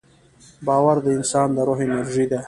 باور 0.67 0.97
د 1.05 1.07
انسان 1.17 1.47
د 1.55 1.57
روح 1.67 1.79
انرژي 1.85 2.25
ده. 2.31 2.39